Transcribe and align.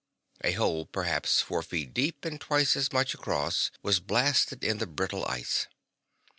A 0.43 0.53
hole 0.53 0.87
perhaps 0.87 1.41
four 1.41 1.61
feet 1.61 1.93
deep 1.93 2.25
and 2.25 2.41
twice 2.41 2.75
as 2.75 2.91
much 2.91 3.13
across 3.13 3.69
was 3.83 3.99
blasted 3.99 4.63
in 4.63 4.79
the 4.79 4.87
brittle 4.87 5.23
ice. 5.27 5.67